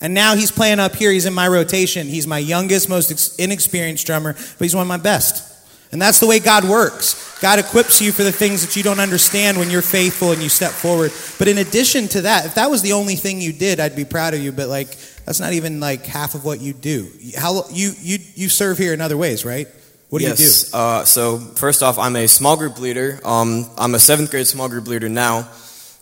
And 0.00 0.14
now 0.14 0.34
he's 0.36 0.50
playing 0.50 0.80
up 0.80 0.94
here. 0.94 1.10
He's 1.12 1.26
in 1.26 1.34
my 1.34 1.48
rotation. 1.48 2.06
He's 2.06 2.26
my 2.26 2.38
youngest, 2.38 2.88
most 2.88 3.38
inexperienced 3.38 4.06
drummer, 4.06 4.32
but 4.32 4.64
he's 4.64 4.74
one 4.74 4.82
of 4.82 4.88
my 4.88 4.96
best. 4.96 5.44
And 5.92 6.00
that's 6.00 6.20
the 6.20 6.26
way 6.26 6.38
God 6.38 6.64
works. 6.64 7.27
God 7.40 7.60
equips 7.60 8.00
you 8.00 8.10
for 8.10 8.24
the 8.24 8.32
things 8.32 8.66
that 8.66 8.74
you 8.74 8.82
don't 8.82 8.98
understand 8.98 9.58
when 9.58 9.70
you're 9.70 9.82
faithful 9.82 10.32
and 10.32 10.42
you 10.42 10.48
step 10.48 10.72
forward. 10.72 11.12
But 11.38 11.46
in 11.46 11.58
addition 11.58 12.08
to 12.08 12.22
that, 12.22 12.46
if 12.46 12.56
that 12.56 12.68
was 12.70 12.82
the 12.82 12.94
only 12.94 13.14
thing 13.14 13.40
you 13.40 13.52
did, 13.52 13.78
I'd 13.78 13.94
be 13.94 14.04
proud 14.04 14.34
of 14.34 14.40
you. 14.40 14.50
But 14.50 14.68
like, 14.68 14.88
that's 15.24 15.38
not 15.38 15.52
even 15.52 15.78
like 15.78 16.04
half 16.04 16.34
of 16.34 16.44
what 16.44 16.60
you 16.60 16.72
do. 16.72 17.08
How 17.36 17.62
you 17.70 17.92
you 18.00 18.18
you 18.34 18.48
serve 18.48 18.78
here 18.78 18.92
in 18.92 19.00
other 19.00 19.16
ways, 19.16 19.44
right? 19.44 19.68
What 20.08 20.20
do 20.20 20.24
yes. 20.24 20.40
you 20.40 20.70
do? 20.72 20.76
Uh, 20.76 21.04
so 21.04 21.38
first 21.38 21.82
off, 21.82 21.98
I'm 21.98 22.16
a 22.16 22.26
small 22.26 22.56
group 22.56 22.80
leader. 22.80 23.20
Um, 23.24 23.66
I'm 23.76 23.94
a 23.94 23.98
seventh 23.98 24.30
grade 24.30 24.46
small 24.46 24.68
group 24.68 24.88
leader 24.88 25.08
now, 25.08 25.48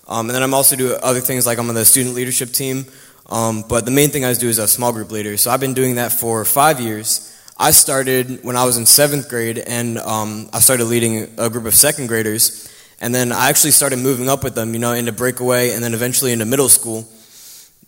um, 0.09 0.29
and 0.29 0.31
then 0.31 0.43
I'm 0.43 0.55
also 0.55 0.77
doing 0.77 0.99
other 1.03 1.21
things 1.21 1.45
like 1.45 1.59
I'm 1.59 1.69
on 1.69 1.75
the 1.75 1.85
student 1.85 2.15
leadership 2.15 2.51
team. 2.51 2.87
Um, 3.29 3.65
but 3.69 3.85
the 3.85 3.91
main 3.91 4.11
thing 4.11 4.25
I 4.25 4.33
do 4.35 4.49
is 4.49 4.59
a 4.59 4.69
small 4.69 4.93
group 4.93 5.11
leader. 5.11 5.37
So 5.37 5.51
I've 5.51 5.61
been 5.61 5.75
doing 5.75 5.97
that 5.97 6.13
for 6.13 6.45
five 6.45 6.81
years. 6.81 7.36
I 7.59 7.71
started 7.71 8.45
when 8.45 8.57
I 8.57 8.65
was 8.65 8.77
in 8.77 8.85
seventh 8.85 9.29
grade, 9.29 9.59
and 9.59 9.99
um, 9.99 10.51
I 10.53 10.59
started 10.59 10.85
leading 10.85 11.29
a 11.39 11.49
group 11.49 11.65
of 11.65 11.75
second 11.75 12.07
graders. 12.07 12.71
And 13.01 13.15
then 13.15 13.33
I 13.33 13.49
actually 13.49 13.71
started 13.71 13.99
moving 13.99 14.29
up 14.29 14.45
with 14.45 14.55
them, 14.55 14.73
you 14.75 14.79
know, 14.79 14.93
into 14.93 15.13
breakaway, 15.13 15.71
and 15.71 15.83
then 15.83 15.95
eventually 15.95 16.33
into 16.33 16.45
middle 16.45 16.69
school. 16.69 17.09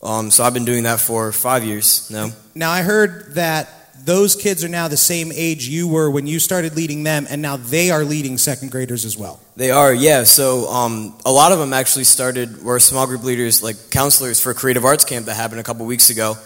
Um, 0.03 0.31
so 0.31 0.45
I've 0.45 0.55
been 0.55 0.65
doing 0.65 0.85
that 0.85 1.01
for 1.01 1.33
five 1.33 1.65
years 1.65 2.11
now. 2.11 2.31
Now 2.55 2.71
I 2.71 2.83
heard 2.83 3.35
that 3.35 3.69
those 4.05 4.37
kids 4.37 4.65
are 4.65 4.69
now 4.69 4.89
the 4.89 4.97
same 4.97 5.33
age 5.35 5.69
you 5.69 5.89
were 5.89 6.11
when 6.11 6.27
you 6.27 6.39
started 6.39 6.77
leading 6.77 7.03
them, 7.03 7.27
and 7.29 7.43
now 7.43 7.57
they 7.57 7.91
are 7.91 8.05
leading 8.05 8.39
second 8.39 8.71
graders 8.71 9.05
as 9.05 9.19
well. 9.19 9.41
They 9.57 9.71
are, 9.71 9.93
yeah. 9.93 10.25
So 10.25 10.69
um, 10.69 11.15
a 11.27 11.33
lot 11.33 11.53
of 11.53 11.59
them 11.59 11.73
actually 11.73 12.05
started 12.05 12.63
were 12.63 12.79
small 12.81 13.07
group 13.07 13.25
leaders, 13.25 13.63
like 13.63 13.91
counselors 13.91 14.41
for 14.41 14.51
a 14.51 14.55
creative 14.55 14.85
arts 14.85 15.05
camp 15.05 15.27
that 15.27 15.35
happened 15.35 15.61
a 15.61 15.65
couple 15.65 15.85
weeks 15.85 16.11
ago, 16.11 16.37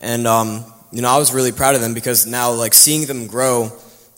and 0.00 0.26
um, 0.26 0.64
you 0.92 1.02
know 1.02 1.08
I 1.08 1.18
was 1.18 1.32
really 1.32 1.52
proud 1.52 1.74
of 1.74 1.80
them 1.80 1.94
because 1.94 2.26
now 2.26 2.52
like 2.52 2.74
seeing 2.74 3.06
them 3.06 3.26
grow 3.26 3.72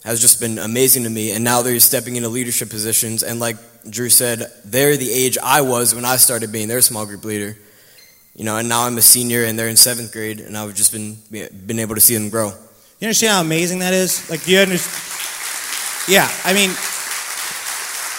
has 0.04 0.20
just 0.20 0.40
been 0.40 0.58
amazing 0.58 1.04
to 1.04 1.10
me, 1.10 1.32
and 1.32 1.44
now 1.44 1.62
they're 1.62 1.78
stepping 1.80 2.16
into 2.16 2.28
leadership 2.28 2.70
positions, 2.70 3.22
and 3.22 3.40
like 3.40 3.56
Drew 3.88 4.08
said, 4.08 4.50
they're 4.64 4.96
the 4.96 5.10
age 5.10 5.38
I 5.42 5.62
was 5.62 5.94
when 5.94 6.04
I 6.04 6.16
started 6.16 6.52
being 6.52 6.68
their 6.68 6.80
small 6.80 7.06
group 7.06 7.24
leader 7.24 7.56
you 8.34 8.44
know, 8.44 8.56
and 8.56 8.68
now 8.68 8.86
I'm 8.86 8.96
a 8.96 9.02
senior 9.02 9.44
and 9.44 9.58
they're 9.58 9.68
in 9.68 9.76
seventh 9.76 10.12
grade, 10.12 10.40
and 10.40 10.56
I've 10.56 10.74
just 10.74 10.92
been 10.92 11.18
been 11.30 11.78
able 11.78 11.94
to 11.94 12.00
see 12.00 12.14
them 12.14 12.30
grow. 12.30 12.48
You 12.48 13.08
understand 13.08 13.32
how 13.32 13.40
amazing 13.40 13.80
that 13.80 13.92
is? 13.92 14.28
Like, 14.30 14.44
do 14.44 14.52
you 14.52 14.58
understand? 14.58 15.08
Yeah, 16.08 16.28
I 16.44 16.52
mean, 16.54 16.70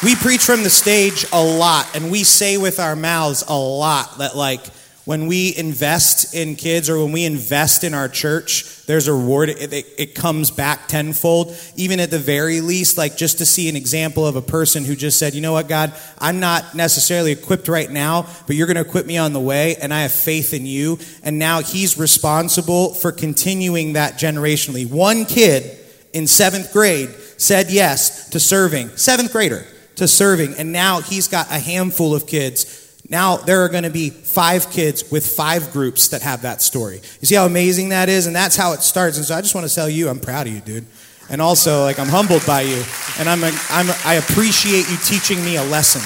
we 0.04 0.16
preach 0.16 0.42
from 0.42 0.64
the 0.64 0.70
stage 0.70 1.26
a 1.34 1.44
lot, 1.44 1.96
and 1.96 2.12
we 2.12 2.24
say 2.24 2.58
with 2.58 2.80
our 2.80 2.96
mouths 2.96 3.44
a 3.48 3.58
lot 3.58 4.20
that 4.20 4.36
like 4.36 4.62
when 5.06 5.28
we 5.28 5.54
invest 5.58 6.34
in 6.34 6.56
kids 6.56 6.90
or 6.90 6.98
when 7.04 7.12
we 7.12 7.26
invest 7.26 7.84
in 7.84 7.94
our 7.94 8.08
church, 8.08 8.86
there's 8.86 9.08
a 9.08 9.14
reward. 9.14 9.50
It, 9.50 9.74
it, 9.74 9.86
it, 9.98 10.16
comes 10.16 10.50
back 10.50 10.88
tenfold. 10.88 11.58
Even 11.76 12.00
at 12.00 12.10
the 12.10 12.20
very 12.20 12.62
least, 12.62 12.98
like 12.98 13.18
just 13.18 13.40
to 13.40 13.46
see 13.46 13.68
an 13.68 13.76
example 13.76 14.26
of 14.26 14.38
a 14.38 14.42
person 14.42 14.86
who 14.86 14.96
just 14.96 15.20
said, 15.20 15.34
you 15.34 15.42
know 15.42 15.52
what, 15.52 15.68
God, 15.68 15.94
I'm 16.20 16.40
not 16.40 16.74
necessarily 16.74 17.34
equipped 17.34 17.68
right 17.68 17.90
now, 17.90 18.28
but 18.48 18.56
you're 18.56 18.68
going 18.68 18.82
to 18.82 18.88
equip 18.88 19.06
me 19.06 19.18
on 19.18 19.34
the 19.34 19.42
way, 19.42 19.76
and 19.76 19.94
I 19.94 20.04
have 20.04 20.14
faith 20.14 20.54
in 20.54 20.66
you. 20.66 21.00
And 21.22 21.38
now 21.38 21.62
he's 21.62 21.98
responsible 21.98 22.94
for 22.94 23.12
continuing 23.12 23.94
that 23.94 24.14
generationally. 24.14 24.90
One 24.90 25.26
kid 25.26 25.80
in 26.14 26.28
seventh 26.28 26.72
grade 26.72 27.10
said 27.36 27.72
yes 27.72 28.30
to 28.30 28.40
serving, 28.40 28.96
seventh 28.96 29.34
grader 29.34 29.66
to 29.96 30.08
serving, 30.08 30.54
and 30.58 30.72
now 30.72 31.02
he's 31.02 31.28
got 31.28 31.52
a 31.52 31.60
handful 31.60 32.16
of 32.16 32.26
kids 32.26 32.83
now 33.10 33.38
there 33.38 33.64
are 33.64 33.70
going 33.70 33.84
to 33.84 33.90
be 33.90 34.10
five 34.10 34.70
kids 34.70 35.12
with 35.12 35.26
five 35.26 35.72
groups 35.72 36.10
that 36.10 36.22
have 36.22 36.44
that 36.44 36.62
story. 36.62 37.02
You 37.20 37.28
see 37.28 37.36
how 37.36 37.46
amazing 37.46 37.90
that 37.90 38.10
is? 38.10 38.28
And 38.28 38.36
that's 38.36 38.56
how 38.56 38.74
it 38.74 38.82
starts. 38.82 39.18
And 39.18 39.26
so 39.26 39.36
I 39.36 39.42
just 39.42 39.56
want 39.56 39.68
to 39.68 39.74
tell 39.74 39.90
you, 39.90 40.10
I'm 40.10 40.20
proud 40.20 40.48
of 40.48 40.54
you, 40.54 40.62
dude. 40.62 40.86
And 41.30 41.42
also, 41.42 41.84
like, 41.84 42.00
I'm 42.00 42.08
humbled 42.08 42.46
by 42.46 42.62
you. 42.62 42.84
And 43.20 43.30
I'm, 43.30 43.44
a, 43.44 43.52
I'm 43.70 43.90
a, 43.90 43.96
I 44.06 44.16
appreciate 44.16 44.90
you 44.90 44.98
teaching 44.98 45.44
me 45.44 45.58
a 45.58 45.64
lesson 45.64 46.02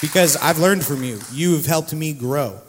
because 0.00 0.36
I've 0.36 0.58
learned 0.58 0.84
from 0.84 1.02
you. 1.02 1.20
You 1.32 1.54
have 1.54 1.66
helped 1.66 1.92
me 1.94 2.12
grow 2.12 2.60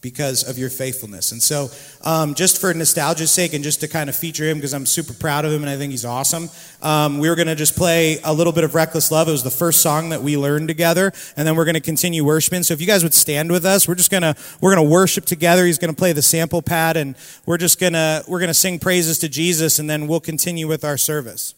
because 0.00 0.48
of 0.48 0.58
your 0.58 0.70
faithfulness. 0.70 1.32
And 1.32 1.42
so, 1.42 1.68
um, 2.04 2.34
just 2.34 2.60
for 2.60 2.72
nostalgia's 2.72 3.30
sake 3.30 3.52
and 3.52 3.64
just 3.64 3.80
to 3.80 3.88
kind 3.88 4.08
of 4.08 4.14
feature 4.14 4.44
him 4.44 4.58
because 4.58 4.72
I'm 4.72 4.86
super 4.86 5.12
proud 5.12 5.44
of 5.44 5.52
him 5.52 5.62
and 5.62 5.70
I 5.70 5.76
think 5.76 5.90
he's 5.90 6.04
awesome, 6.04 6.50
um, 6.82 7.18
we 7.18 7.28
are 7.28 7.34
going 7.34 7.48
to 7.48 7.56
just 7.56 7.76
play 7.76 8.18
a 8.24 8.32
little 8.32 8.52
bit 8.52 8.64
of 8.64 8.74
Reckless 8.74 9.10
Love. 9.10 9.28
It 9.28 9.32
was 9.32 9.42
the 9.42 9.50
first 9.50 9.80
song 9.80 10.10
that 10.10 10.22
we 10.22 10.36
learned 10.36 10.68
together, 10.68 11.12
and 11.36 11.46
then 11.46 11.56
we're 11.56 11.64
going 11.64 11.74
to 11.74 11.80
continue 11.80 12.24
worshiping. 12.24 12.62
So 12.62 12.74
if 12.74 12.80
you 12.80 12.86
guys 12.86 13.02
would 13.02 13.14
stand 13.14 13.50
with 13.50 13.64
us, 13.64 13.88
we're 13.88 13.96
just 13.96 14.10
going 14.10 14.22
to 14.22 14.36
we're 14.60 14.74
going 14.74 14.86
to 14.86 14.90
worship 14.90 15.24
together. 15.24 15.66
He's 15.66 15.78
going 15.78 15.92
to 15.92 15.98
play 15.98 16.12
the 16.12 16.22
sample 16.22 16.62
pad, 16.62 16.96
and 16.96 17.16
we're 17.44 17.58
just 17.58 17.80
going 17.80 17.94
to 17.94 18.24
we're 18.28 18.40
going 18.40 18.48
to 18.48 18.54
sing 18.54 18.78
praises 18.78 19.18
to 19.18 19.28
Jesus, 19.28 19.78
and 19.78 19.90
then 19.90 20.06
we'll 20.06 20.20
continue 20.20 20.68
with 20.68 20.84
our 20.84 20.96
service. 20.96 21.54